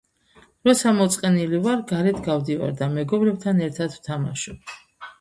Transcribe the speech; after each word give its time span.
როცა 0.69 0.93
მოწყენილი 0.99 1.61
ვარ 1.67 1.85
გარეთ 1.93 2.23
გავდივარ 2.31 2.75
და 2.83 2.91
მეგობრებთან 2.97 3.67
ერთად 3.71 3.99
ვთამაშობ 4.01 4.79